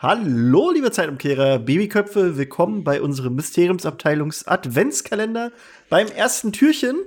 [0.00, 5.50] Hallo, liebe Zeitumkehrer, Babyköpfe, willkommen bei unserem Mysteriumsabteilungs Adventskalender
[5.90, 6.98] beim ersten Türchen.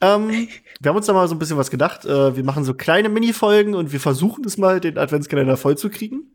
[0.00, 0.46] Ähm,
[0.80, 2.04] wir haben uns da mal so ein bisschen was gedacht.
[2.04, 5.90] Äh, wir machen so kleine Mini-Folgen und wir versuchen es mal, den Adventskalender voll zu
[5.90, 6.30] kriegen.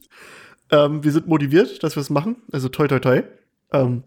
[0.72, 2.36] Ähm, wir sind motiviert, dass wir es machen.
[2.52, 3.24] Also toi, toi, toi.
[3.72, 4.04] Ähm,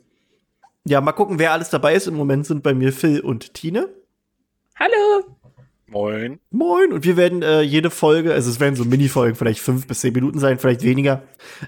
[0.84, 2.06] ja, mal gucken, wer alles dabei ist.
[2.06, 3.88] Im Moment sind bei mir Phil und Tine.
[4.78, 5.39] Hallo.
[5.90, 6.38] Moin.
[6.50, 6.92] Moin.
[6.92, 10.12] Und wir werden äh, jede Folge, also es werden so Mini-Folgen, vielleicht fünf bis zehn
[10.12, 11.22] Minuten sein, vielleicht weniger,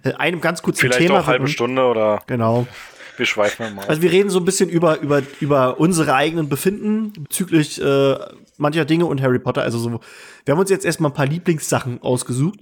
[0.05, 1.09] äh, einem ganz kurzen vielleicht Thema.
[1.09, 2.23] Vielleicht auch halbe Stunde oder.
[2.29, 2.69] Genau.
[3.17, 3.85] Wir schweifen mal.
[3.87, 8.17] Also wir reden so ein bisschen über, über, über unsere eigenen Befinden bezüglich äh,
[8.59, 9.63] mancher Dinge und Harry Potter.
[9.63, 10.01] Also so,
[10.45, 12.61] wir haben uns jetzt erstmal ein paar Lieblingssachen ausgesucht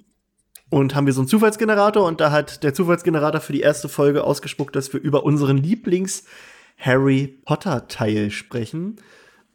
[0.71, 4.25] und haben wir so einen Zufallsgenerator und da hat der Zufallsgenerator für die erste Folge
[4.25, 8.97] ausgespuckt, dass wir über unseren Lieblings-Harry Potter-Teil sprechen.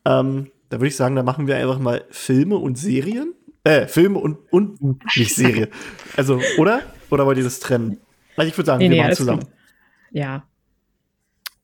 [0.05, 3.33] Ähm, da würde ich sagen, da machen wir einfach mal Filme und Serien.
[3.63, 4.79] Äh, Filme und, und
[5.15, 5.69] nicht Serie.
[6.15, 6.81] Also, oder?
[7.09, 7.99] Oder wollt ihr das trennen?
[8.35, 9.39] Also ich würde sagen, nee, wir nee, machen zusammen.
[9.39, 9.49] Gut.
[10.11, 10.43] Ja.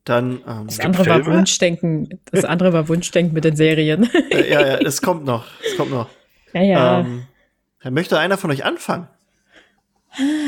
[0.03, 2.20] Dann, ähm, das andere war Wunschdenken.
[2.31, 4.09] Das andere war Wunschdenken mit den Serien.
[4.31, 5.45] äh, ja, ja, es kommt noch.
[5.66, 6.09] Es kommt noch.
[6.53, 7.00] Ja, ja.
[7.00, 9.08] Ähm, möchte einer von euch anfangen?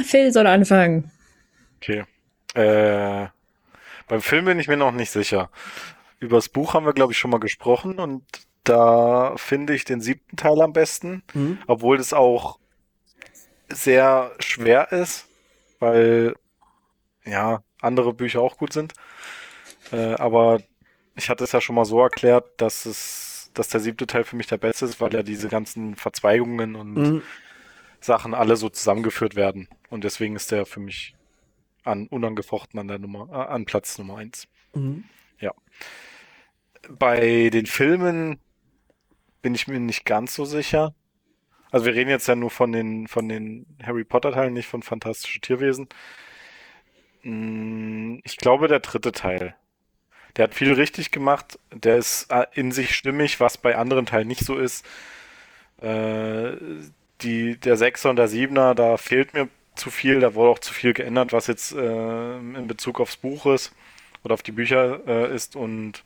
[0.03, 1.11] Phil soll anfangen.
[1.77, 2.03] Okay.
[2.55, 3.27] Äh,
[4.09, 5.49] beim Film bin ich mir noch nicht sicher.
[6.19, 8.23] Über das Buch haben wir, glaube ich, schon mal gesprochen und
[8.63, 11.59] da finde ich den siebten Teil am besten, mhm.
[11.67, 12.59] obwohl es auch
[13.69, 15.27] sehr schwer ist,
[15.79, 16.35] weil
[17.25, 18.93] ja andere Bücher auch gut sind.
[19.91, 20.61] Äh, aber
[21.15, 24.35] ich hatte es ja schon mal so erklärt, dass es, dass der siebte Teil für
[24.35, 27.21] mich der beste ist, weil ja diese ganzen Verzweigungen und mhm.
[27.99, 29.67] Sachen alle so zusammengeführt werden.
[29.89, 31.15] Und deswegen ist der für mich
[31.83, 34.47] an unangefochten an der Nummer, äh, an Platz Nummer eins.
[34.73, 35.03] Mhm.
[35.39, 35.53] Ja.
[36.89, 38.39] Bei den Filmen
[39.43, 40.95] bin ich mir nicht ganz so sicher.
[41.69, 44.81] Also wir reden jetzt ja nur von den, von den Harry Potter Teilen, nicht von
[44.81, 45.87] Fantastische Tierwesen.
[47.21, 49.55] Hm, ich glaube, der dritte Teil.
[50.35, 51.59] Der hat viel richtig gemacht.
[51.71, 54.85] Der ist äh, in sich stimmig, was bei anderen Teilen nicht so ist.
[55.81, 56.53] Äh,
[57.21, 60.19] die, der Sechser und der Siebener, da fehlt mir zu viel.
[60.21, 63.73] Da wurde auch zu viel geändert, was jetzt äh, in Bezug aufs Buch ist
[64.23, 65.55] oder auf die Bücher äh, ist.
[65.55, 66.03] Und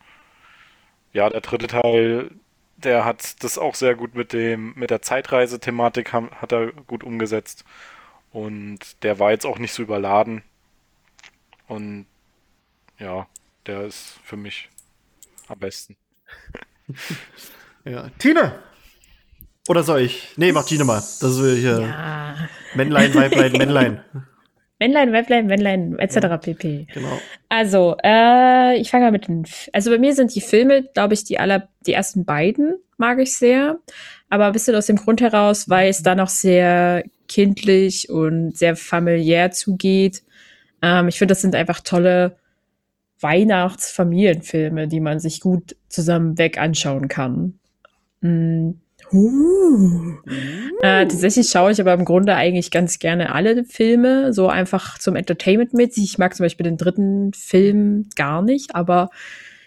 [1.13, 2.31] ja, der dritte Teil,
[2.77, 7.65] der hat das auch sehr gut mit dem mit der Zeitreise-Thematik hat er gut umgesetzt.
[8.31, 10.43] Und der war jetzt auch nicht so überladen.
[11.67, 12.05] Und
[12.99, 13.27] ja,
[13.65, 14.69] der ist für mich
[15.47, 15.97] am besten.
[17.83, 18.09] ja.
[18.19, 18.59] Tina!
[19.67, 20.33] Oder soll ich?
[20.37, 20.97] Nee, mach Tina mal.
[20.97, 21.81] Das ist hier.
[21.81, 22.49] Ja.
[22.75, 24.03] Männlein, Weiblein, Männlein.
[24.79, 26.15] Männlein, Weiblein, Männlein, etc.
[26.15, 26.87] Ja, pp.
[26.93, 27.19] Genau.
[27.49, 29.43] Also, äh, ich fange mal mit den.
[29.43, 33.19] F also bei mir sind die Filme, glaube ich, die aller, die ersten beiden mag
[33.19, 33.79] ich sehr.
[34.29, 38.75] Aber ein bisschen aus dem Grund heraus, weil es da noch sehr kindlich und sehr
[38.75, 40.23] familiär zugeht.
[40.81, 42.37] Ähm, ich finde, das sind einfach tolle
[43.19, 47.59] Weihnachtsfamilienfilme, die man sich gut zusammen weg anschauen kann.
[48.21, 48.71] Mm.
[49.11, 50.17] Uh.
[50.81, 55.15] Äh, tatsächlich schaue ich aber im Grunde eigentlich ganz gerne alle Filme, so einfach zum
[55.15, 55.97] Entertainment mit.
[55.97, 59.09] Ich mag zum Beispiel den dritten Film gar nicht, aber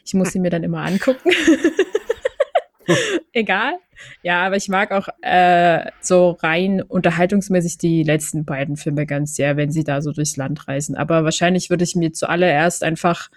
[0.05, 1.31] ich muss ihn mir dann immer angucken.
[3.33, 3.75] Egal.
[4.23, 9.57] Ja, aber ich mag auch äh, so rein unterhaltungsmäßig die letzten beiden Filme ganz sehr,
[9.57, 10.97] wenn sie da so durchs Land reisen.
[10.97, 13.31] Aber wahrscheinlich würde ich mir zuallererst einfach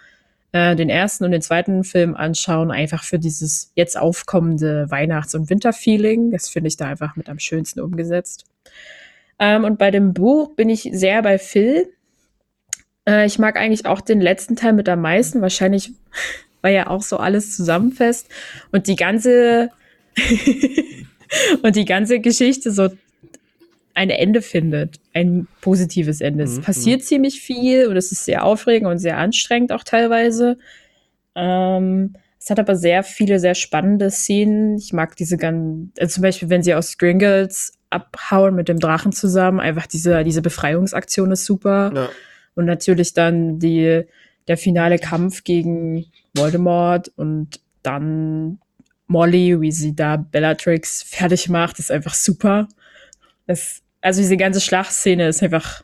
[0.54, 5.50] äh, den ersten und den zweiten Film anschauen, einfach für dieses jetzt aufkommende Weihnachts- und
[5.50, 6.32] Winterfeeling.
[6.32, 8.46] Das finde ich da einfach mit am schönsten umgesetzt.
[9.40, 11.90] Ähm, und bei dem Buch bin ich sehr bei Phil.
[13.08, 15.42] Äh, ich mag eigentlich auch den letzten Teil mit am meisten.
[15.42, 15.92] Wahrscheinlich,
[16.62, 18.30] weil ja auch so alles zusammenfasst
[18.72, 19.72] und die ganze
[21.64, 22.90] und die ganze Geschichte so
[23.94, 26.44] ein Ende findet, ein positives Ende.
[26.44, 26.62] Es mhm.
[26.64, 27.06] passiert mhm.
[27.06, 30.58] ziemlich viel und es ist sehr aufregend und sehr anstrengend auch teilweise.
[31.36, 34.78] Ähm, es hat aber sehr viele sehr spannende Szenen.
[34.78, 39.12] Ich mag diese ganz, also zum Beispiel, wenn sie aus Gringles abhauen mit dem Drachen
[39.12, 41.92] zusammen, einfach diese, diese Befreiungsaktion ist super.
[41.96, 42.10] Ja.
[42.56, 44.04] Und natürlich dann die,
[44.48, 48.60] der finale Kampf gegen Voldemort und dann
[49.08, 52.68] Molly, wie sie da Bellatrix fertig macht, ist einfach super.
[53.48, 55.82] Das, also diese ganze Schlachtszene ist einfach,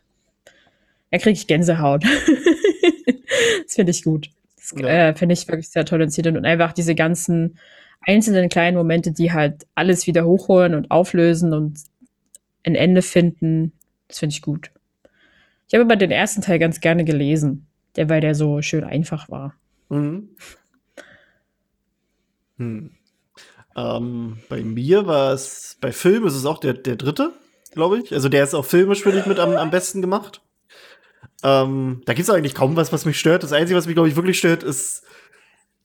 [1.10, 2.04] da kriege ich Gänsehaut.
[3.64, 4.30] das finde ich gut.
[4.58, 4.88] Das ja.
[4.88, 7.58] äh, finde ich wirklich sehr toll inszeniert und einfach diese ganzen
[8.02, 11.80] einzelnen kleinen Momente, die halt alles wieder hochholen und auflösen und
[12.64, 13.72] ein Ende finden,
[14.10, 14.70] das finde ich gut.
[15.68, 19.30] Ich habe aber den ersten Teil ganz gerne gelesen, der, weil der so schön einfach
[19.30, 19.56] war.
[19.88, 20.30] Mhm.
[22.58, 22.92] Hm.
[23.78, 27.34] Ähm, bei mir war es, bei Film ist es auch der, der dritte,
[27.72, 28.14] glaube ich.
[28.14, 30.42] Also der ist auch filmisch, finde ich, mit am, am besten gemacht.
[31.44, 33.44] Ähm, da gibt es eigentlich kaum was, was mich stört.
[33.44, 35.04] Das Einzige, was mich, glaube ich, wirklich stört, ist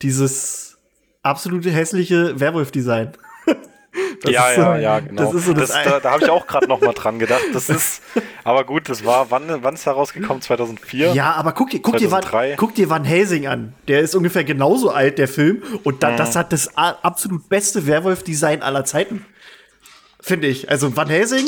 [0.03, 0.79] dieses
[1.23, 3.13] absolute hässliche Werwolf-Design.
[4.27, 5.23] ja, so, ja, ja, genau.
[5.23, 7.43] Das ist so das, das da da habe ich auch gerade noch mal dran gedacht.
[7.53, 8.03] Das ist,
[8.45, 10.43] aber gut, das war, wann, wann ist da rausgekommen?
[10.43, 11.13] 2004?
[11.13, 12.25] Ja, aber guck dir, guck, dir Van,
[12.57, 13.75] guck dir Van Helsing an.
[13.87, 15.63] Der ist ungefähr genauso alt, der Film.
[15.85, 16.17] Und da, mhm.
[16.17, 19.25] das hat das absolut beste Werwolf-Design aller Zeiten.
[20.25, 20.71] Finde ich.
[20.71, 21.47] Also Van Helsing,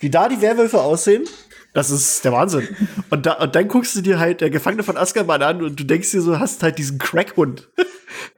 [0.00, 1.24] wie da die Werwölfe aussehen,
[1.72, 2.68] das ist der Wahnsinn.
[3.08, 5.84] Und, da, und dann guckst du dir halt der Gefangene von Azkaban an und du
[5.84, 7.70] denkst dir so, hast halt diesen Crackhund.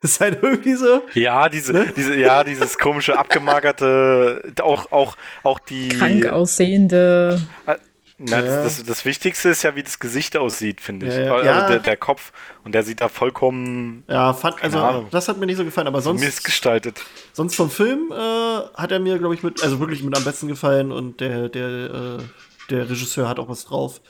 [0.01, 1.03] Das ist halt irgendwie so.
[1.15, 1.93] Ja, diese, ne?
[1.97, 5.89] diese, ja, dieses komische, abgemagerte, auch, auch, auch die.
[5.89, 7.43] Krank aussehende.
[7.67, 7.75] Äh,
[8.17, 8.63] na, ja.
[8.63, 11.15] das, das, das, Wichtigste ist ja, wie das Gesicht aussieht, finde ich.
[11.15, 11.53] Ja, ja.
[11.55, 12.33] Also der, der, Kopf.
[12.63, 14.05] Und der sieht da vollkommen.
[14.09, 16.21] Ja, fand, also Ahnung, das hat mir nicht so gefallen, aber sonst.
[16.21, 17.01] Missgestaltet.
[17.33, 20.47] Sonst vom Film äh, hat er mir, glaube ich, mit, also wirklich mit am besten
[20.47, 22.19] gefallen und der, der, äh,
[22.71, 24.01] der Regisseur hat auch was drauf.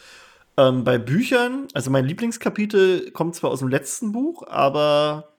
[0.59, 5.33] Ähm, bei Büchern, also mein Lieblingskapitel kommt zwar aus dem letzten Buch, aber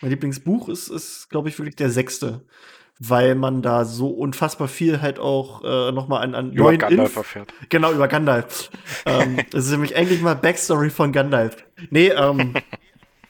[0.00, 2.40] mein Lieblingsbuch ist, ist glaube ich, wirklich der sechste.
[2.98, 7.10] Weil man da so unfassbar viel halt auch äh, nochmal an, an über neuen Gandalf
[7.10, 7.52] Inf erfährt.
[7.68, 8.70] Genau, über Gandalf.
[9.06, 11.56] ähm, das ist nämlich eigentlich mal Backstory von Gandalf.
[11.90, 12.54] Nee, ähm,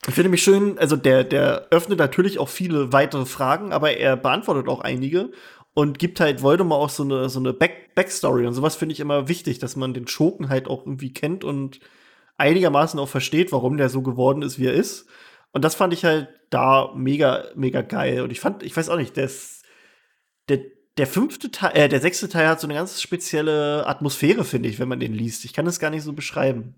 [0.07, 4.17] ich finde mich schön, also der, der öffnet natürlich auch viele weitere Fragen, aber er
[4.17, 5.31] beantwortet auch einige
[5.75, 9.01] und gibt halt Voldemort auch so eine, so eine Back Backstory und sowas finde ich
[9.01, 11.81] immer wichtig, dass man den Schurken halt auch irgendwie kennt und
[12.37, 15.07] einigermaßen auch versteht, warum der so geworden ist, wie er ist.
[15.53, 18.21] Und das fand ich halt da mega, mega geil.
[18.21, 19.56] Und ich fand, ich weiß auch nicht, das,
[20.49, 20.61] der,
[20.99, 24.79] der fünfte Teil, äh, der sechste Teil hat so eine ganz spezielle Atmosphäre, finde ich,
[24.79, 25.45] wenn man den liest.
[25.45, 26.75] Ich kann das gar nicht so beschreiben.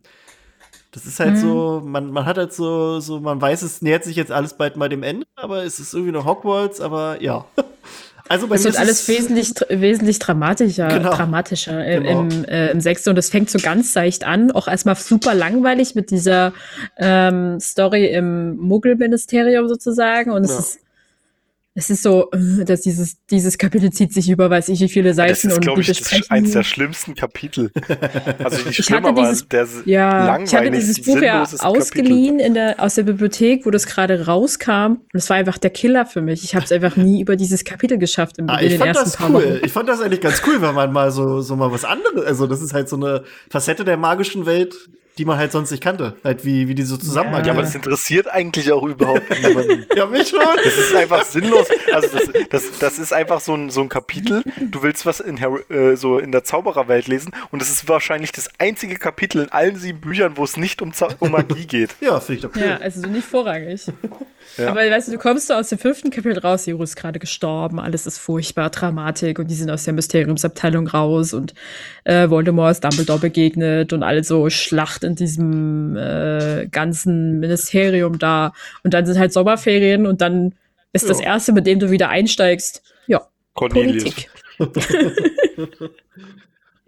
[0.91, 1.41] Das ist halt mhm.
[1.41, 4.77] so, man, man hat halt so, so, man weiß, es nähert sich jetzt alles bald
[4.77, 7.45] mal dem Ende, aber es ist irgendwie noch Hogwarts, aber ja.
[8.31, 11.15] Also bei es wird alles wesentlich, wesentlich dramatischer, genau.
[11.15, 12.21] dramatischer genau.
[12.21, 13.09] im, äh, im sechsten.
[13.09, 16.53] Und es fängt so ganz seicht an, auch erstmal super langweilig mit dieser
[16.99, 20.31] ähm, Story im Muggelministerium sozusagen.
[20.31, 20.59] Und es ja.
[20.59, 20.81] ist
[21.79, 25.15] es ist so, äh, dass dieses, dieses Kapitel zieht sich über, weiß ich, wie viele
[25.15, 27.71] Seiten das ist, und glaube ich, das ist eins der schlimmsten Kapitel.
[28.39, 32.77] Also nicht schlimm, aber dieses, der ja, Ich hatte dieses Buch ja ausgeliehen in der,
[32.79, 34.93] aus der Bibliothek, wo das gerade rauskam.
[34.93, 36.45] Und es war einfach der Killer für mich.
[36.45, 39.17] Ich habe es einfach nie über dieses Kapitel geschafft im, ah, in den ersten das
[39.17, 39.35] paar cool.
[39.35, 39.61] Wochen.
[39.65, 42.47] Ich fand das eigentlich ganz cool, wenn man mal so, so mal was anderes, also
[42.47, 44.75] das ist halt so eine Facette der magischen Welt,
[45.19, 46.15] die man halt sonst nicht kannte.
[46.23, 47.33] Halt wie, wie die so zusammen.
[47.45, 49.85] Ja, aber das interessiert eigentlich auch überhaupt niemanden.
[49.97, 50.41] ja, mich schon.
[50.41, 51.67] Das ist einfach sinnlos.
[51.93, 54.45] Also das, das, das ist einfach so ein, so ein Kapitel.
[54.61, 58.49] Du willst was in, äh, so in der Zaubererwelt lesen und das ist wahrscheinlich das
[58.59, 61.97] einzige Kapitel in allen sieben Büchern, wo es nicht um, um Magie geht.
[62.01, 62.63] ja, finde ich doch cool.
[62.63, 63.87] Ja, also nicht vorrangig.
[64.57, 64.71] Ja.
[64.71, 67.79] Aber weißt du, du kommst so aus dem fünften Kapitel raus, Juro ist gerade gestorben,
[67.79, 71.55] alles ist furchtbar, Dramatik und die sind aus der Mysteriumsabteilung raus und
[72.05, 78.53] äh, Voldemort ist Dumbledore begegnet und alle so Schlacht in diesem äh, ganzen Ministerium da.
[78.85, 80.55] Und dann sind halt Sommerferien und dann
[80.93, 81.09] ist ja.
[81.09, 84.05] das erste, mit dem du wieder einsteigst, ja, Cornelius.
[84.05, 84.31] Politik.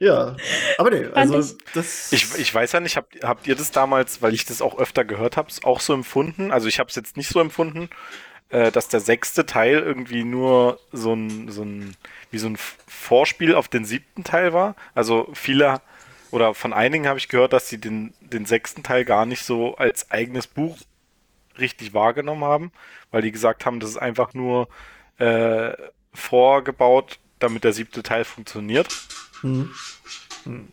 [0.03, 0.35] Ja,
[0.79, 2.11] aber nee, also das.
[2.11, 5.05] Ich, ich weiß ja nicht, habt, habt ihr das damals, weil ich das auch öfter
[5.05, 6.53] gehört habe, auch so empfunden?
[6.53, 7.91] Also ich habe es jetzt nicht so empfunden,
[8.49, 11.97] äh, dass der sechste Teil irgendwie nur so ein, so ein,
[12.31, 14.75] wie so ein Vorspiel auf den siebten Teil war.
[14.95, 15.83] Also viele
[16.31, 19.77] oder von einigen habe ich gehört, dass sie den, den sechsten Teil gar nicht so
[19.77, 20.79] als eigenes Buch
[21.59, 22.73] richtig wahrgenommen haben,
[23.11, 24.69] weil die gesagt haben, das ist einfach nur
[25.19, 25.73] äh,
[26.15, 28.89] vorgebaut, damit der siebte Teil funktioniert.
[29.41, 29.71] Hm.
[30.45, 30.69] Hm.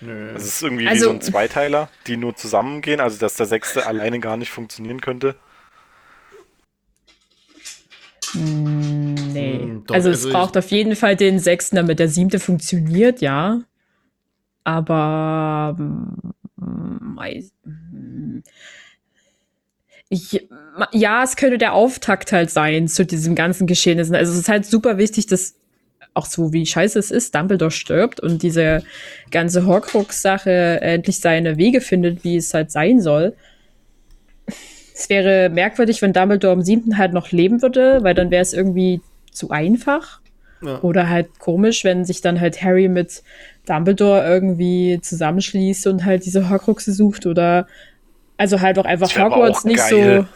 [0.00, 0.32] Nö.
[0.34, 3.86] Es ist irgendwie also, wie so ein Zweiteiler, die nur zusammengehen, also dass der sechste
[3.86, 5.34] alleine gar nicht funktionieren könnte.
[8.32, 9.58] Hm, nee.
[9.58, 13.20] Hm, doch, also, also es braucht auf jeden Fall den sechsten, damit der siebte funktioniert,
[13.20, 13.62] ja.
[14.68, 16.42] Aber hm,
[20.10, 20.46] ich,
[20.92, 24.14] ja, es könnte der Auftakt halt sein zu diesem ganzen Geschehnissen.
[24.14, 25.54] Also es ist halt super wichtig, dass
[26.12, 28.82] auch so wie scheiße es ist, Dumbledore stirbt und diese
[29.30, 33.34] ganze Horcrux-Sache endlich seine Wege findet, wie es halt sein soll.
[34.94, 38.52] Es wäre merkwürdig, wenn Dumbledore im siebten halt noch leben würde, weil dann wäre es
[38.52, 39.00] irgendwie
[39.32, 40.20] zu einfach.
[40.60, 40.80] Ja.
[40.82, 43.22] Oder halt komisch, wenn sich dann halt Harry mit
[43.68, 47.66] Dumbledore irgendwie zusammenschließt und halt diese Horcruxe sucht oder
[48.36, 50.26] also halt auch einfach Hogwarts nicht geil.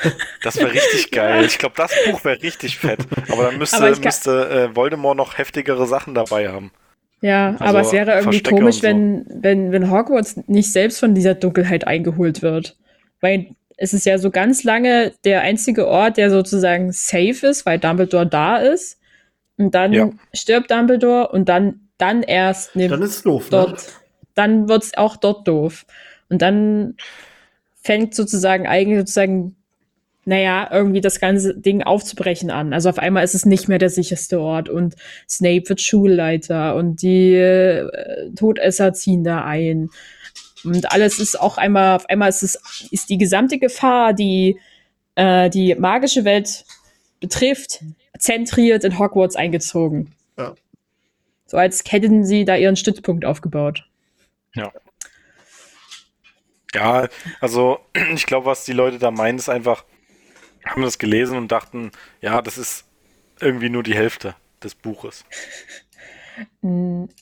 [0.00, 0.10] so
[0.42, 1.44] das wäre richtig geil.
[1.44, 3.00] Ich glaube, das Buch wäre richtig fett.
[3.30, 6.72] Aber dann müsste, aber müsste äh, Voldemort noch heftigere Sachen dabei haben.
[7.20, 8.82] Ja, also aber es wäre irgendwie Verstecke komisch, so.
[8.84, 12.76] wenn, wenn, wenn Hogwarts nicht selbst von dieser Dunkelheit eingeholt wird.
[13.20, 17.78] Weil es ist ja so ganz lange der einzige Ort, der sozusagen safe ist, weil
[17.78, 19.00] Dumbledore da ist.
[19.56, 20.10] Und dann ja.
[20.32, 23.50] stirbt Dumbledore und dann, dann erst nimmt dann ist doof, ne?
[23.50, 23.88] dort
[24.38, 25.84] dann wird's auch dort doof.
[26.30, 26.94] Und dann
[27.82, 29.56] fängt sozusagen eigentlich sozusagen,
[30.24, 32.72] naja, irgendwie das ganze Ding aufzubrechen an.
[32.72, 34.94] Also auf einmal ist es nicht mehr der sicherste Ort und
[35.28, 39.90] Snape wird Schulleiter und die äh, Todesser ziehen da ein.
[40.64, 44.58] Und alles ist auch einmal, auf einmal ist es, ist die gesamte Gefahr, die
[45.14, 46.64] äh, die magische Welt
[47.20, 47.82] betrifft,
[48.18, 50.14] zentriert in Hogwarts eingezogen.
[50.36, 50.54] Ja.
[51.48, 53.84] So als hätten sie da ihren Stützpunkt aufgebaut.
[54.54, 54.70] Ja.
[56.74, 57.08] Ja,
[57.40, 57.78] also
[58.14, 59.84] ich glaube, was die Leute da meinen, ist einfach,
[60.64, 61.90] haben das gelesen und dachten,
[62.20, 62.84] ja, das ist
[63.40, 65.24] irgendwie nur die Hälfte des Buches.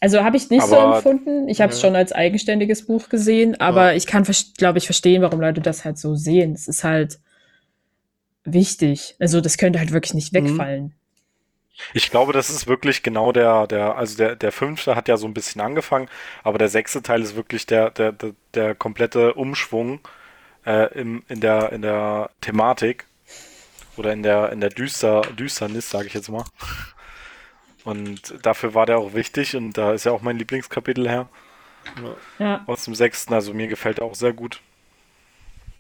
[0.01, 1.49] Also habe ich nicht Aber- so empfunden.
[1.49, 3.97] Ich habe es schon als eigenständiges Buch gesehen, aber Ja.
[3.97, 4.27] ich kann,
[4.59, 6.53] glaube ich, verstehen, warum Leute das halt so sehen.
[6.53, 7.21] Es ist halt
[8.45, 9.15] wichtig.
[9.21, 10.39] Also das könnte halt wirklich nicht Mhm.
[11.95, 15.27] Ich glaube, das ist wirklich genau der, der, also der, der fünfte hat ja so
[15.27, 16.09] ein bisschen angefangen,
[16.43, 20.01] aber der sechste Teil ist wirklich der, der, der, der komplette Umschwung
[20.65, 23.07] äh, im, in der, in der Thematik
[23.97, 26.45] oder in der, in der Düster, Düsternis, sage ich jetzt mal.
[27.85, 31.29] Und dafür war der auch wichtig und da ist ja auch mein Lieblingskapitel her
[32.39, 32.65] Ja.
[32.67, 33.33] aus dem sechsten.
[33.33, 34.61] Also mir gefällt er auch sehr gut.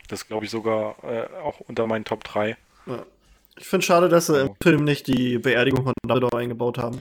[0.09, 2.57] Das glaube ich sogar äh, auch unter meinen Top 3.
[2.87, 3.05] Ja.
[3.59, 7.01] Ich finde schade, dass sie im Film nicht die Beerdigung von Dumbledore eingebaut haben.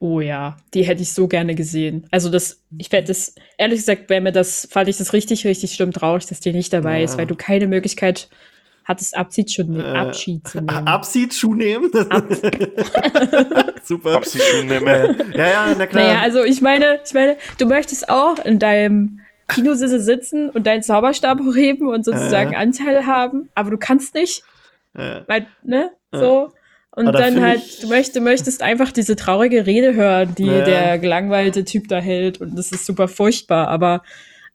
[0.00, 2.06] Oh ja, die hätte ich so gerne gesehen.
[2.12, 5.74] Also das, ich werde das, ehrlich gesagt, wäre mir das, fand ich das richtig, richtig
[5.74, 7.04] schlimm traurig, dass die nicht dabei Ja.
[7.04, 8.28] ist, weil du keine Möglichkeit
[8.84, 10.68] hattest, Abschied zu, ne Äh, Abschied zu nehmen.
[10.86, 11.90] Abschied-Schuh nehmen?
[13.82, 14.12] Super.
[14.14, 15.14] Hab sie schon nicht mehr.
[15.34, 16.04] Ja, ja, na klar.
[16.04, 20.82] Naja, also ich meine, ich meine, du möchtest auch in deinem Kinositze sitzen und deinen
[20.82, 22.56] Zauberstab hochheben und sozusagen Äh.
[22.56, 24.42] Anteil haben, aber du kannst nicht,
[24.98, 25.24] Ja.
[25.26, 26.18] weil, ne, Ja.
[26.18, 26.52] so.
[26.90, 30.64] Und Aber dann halt, ich- du möchtest, möchtest einfach diese traurige Rede hören, die Ja.
[30.64, 34.02] der gelangweilte Typ da hält und das ist super furchtbar, aber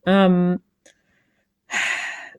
[0.06, 0.60] ähm,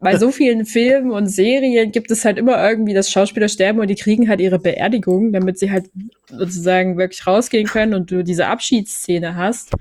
[0.01, 3.89] bei so vielen Filmen und Serien gibt es halt immer irgendwie, dass Schauspieler sterben und
[3.89, 5.87] die kriegen halt ihre Beerdigung, damit sie halt
[6.29, 9.73] sozusagen wirklich rausgehen können und du diese Abschiedsszene hast.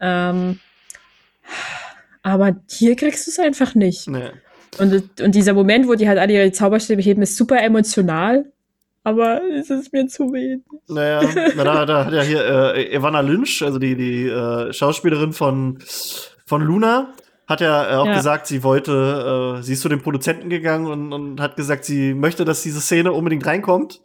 [0.00, 0.60] Ähm,
[2.22, 4.06] aber hier kriegst du es einfach nicht.
[4.08, 4.30] Nee.
[4.78, 8.50] Und, und dieser Moment, wo die halt alle ihre Zauberstäbe heben, ist super emotional.
[9.06, 10.62] Aber es ist mir zu wenig.
[10.88, 11.22] Naja,
[11.56, 15.78] na, da, da hat ja hier äh, Evanna Lynch, also die, die äh, Schauspielerin von,
[16.46, 17.12] von Luna,
[17.46, 18.14] hat ja äh, auch Ja.
[18.14, 22.14] gesagt, sie wollte, äh, sie ist zu den Produzenten gegangen und, und hat gesagt, sie
[22.14, 24.00] möchte, dass diese Szene unbedingt reinkommt.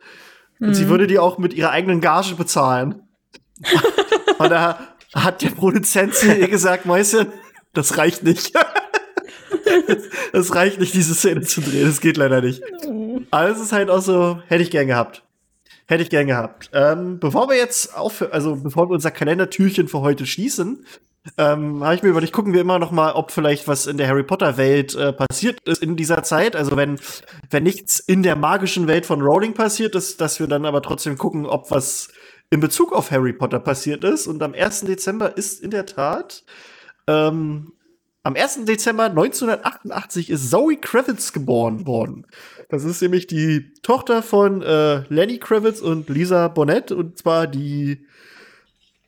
[0.60, 0.90] Und sie Mhm.
[0.90, 2.96] würde die auch mit ihrer eigenen Gage bezahlen.
[4.38, 4.80] und da
[5.16, 7.28] hat der Produzent zu ihr gesagt, Mäuschen,
[7.74, 8.54] das reicht nicht.
[10.34, 11.86] das reicht nicht, diese Szene zu drehen.
[11.86, 12.62] Das geht leider nicht.
[13.32, 15.24] Aber es ist halt auch so, hätte ich gern gehabt.
[15.88, 16.70] Hätte ich gern gehabt.
[16.74, 20.86] Ähm, bevor wir jetzt auf, also bevor wir unser Kalendertürchen für heute schließen,
[21.38, 24.08] ähm, habe ich mir überlegt, gucken wir immer noch mal, ob vielleicht was in der
[24.08, 26.56] Harry Potter Welt äh, passiert ist in dieser Zeit.
[26.56, 27.00] Also wenn
[27.50, 31.18] wenn nichts in der magischen Welt von Rowling passiert ist, dass wir dann aber trotzdem
[31.18, 32.10] gucken, ob was
[32.50, 34.28] in Bezug auf Harry Potter passiert ist.
[34.28, 34.82] Und am 1.
[34.82, 36.44] Dezember ist in der Tat
[37.08, 37.74] ähm,
[38.24, 38.66] am 1.
[38.66, 42.26] Dezember 1988 ist Zoe Kravitz geboren worden.
[42.70, 48.06] Das ist nämlich die Tochter von äh, Lenny Kravitz und Lisa Bonet und zwar die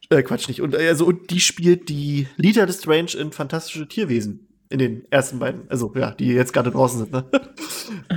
[0.10, 4.48] äh, Quatsch nicht und äh, also und die spielt die Lita Lestrange in Fantastische Tierwesen
[4.70, 7.12] in den ersten beiden, also ja, die jetzt gerade draußen sind.
[7.12, 7.26] Ne?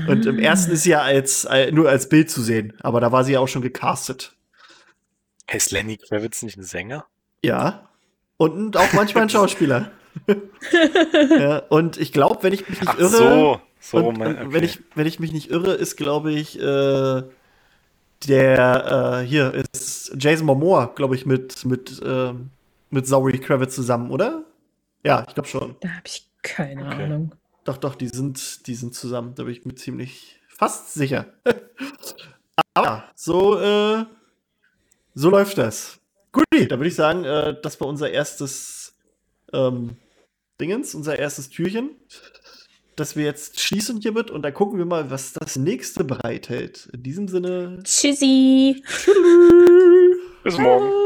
[0.08, 3.10] Und im ersten ist sie ja als äh, nur als Bild zu sehen, aber da
[3.10, 4.36] war sie ja auch schon gecastet.
[5.52, 7.06] Ist Lenny Kravitz nicht ein Sänger?
[7.42, 7.90] Ja.
[8.36, 9.90] Und auch manchmal ein Schauspieler.
[11.30, 14.46] ja, und ich glaube, wenn ich mich nicht Ach irre, so, so, und, mein, okay.
[14.50, 17.22] wenn, ich, wenn ich mich nicht irre, ist, glaube ich, äh,
[18.26, 22.50] der äh, hier ist Jason Momoa, glaube ich, mit, mit, ähm,
[22.90, 24.44] mit Zoe Kravitz zusammen, oder?
[25.04, 25.76] Ja, ich glaube schon.
[25.80, 27.04] Da habe ich keine Okay.
[27.04, 27.34] Ahnung.
[27.64, 29.34] Doch, doch, die sind, die sind zusammen.
[29.34, 31.26] Da bin ich mir ziemlich fast sicher.
[32.74, 34.04] Aber so, äh,
[35.14, 35.98] so läuft das.
[36.32, 38.94] Gut, da würde ich sagen, äh, das war unser erstes
[39.52, 39.96] ähm,
[40.60, 41.90] Dingens, unser erstes Türchen,
[42.94, 46.88] das wir jetzt schließen hiermit und dann gucken wir mal, was das nächste bereithält.
[46.92, 48.82] In diesem Sinne, Tschüssi.
[50.44, 51.03] Bis morgen.